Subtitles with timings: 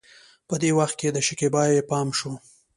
[0.47, 2.31] په دې وخت کې د شکيبا پې پام شو.